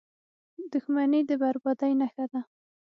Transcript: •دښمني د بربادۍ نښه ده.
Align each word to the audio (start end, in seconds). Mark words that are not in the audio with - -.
•دښمني 0.71 1.21
د 1.29 1.31
بربادۍ 1.41 1.93
نښه 1.99 2.25
ده. 2.31 2.41